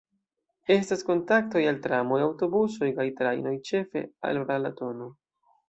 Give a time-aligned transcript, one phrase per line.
[0.75, 5.15] Estas kontaktoj al tramoj, aŭtobusoj kaj trajnoj ĉefe al Balatono.